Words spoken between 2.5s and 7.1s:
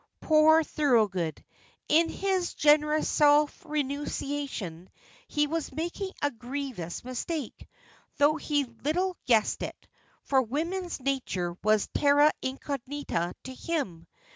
generous self renunciation he was making a grievous